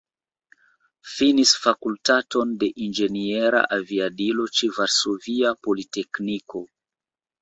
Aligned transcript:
Finis 1.15 1.51
Fakultaton 1.65 2.55
de 2.63 2.69
Inĝeniera 2.85 3.61
Aviado 3.77 4.49
ĉe 4.61 4.71
Varsovia 4.81 5.53
Politekniko. 5.69 6.65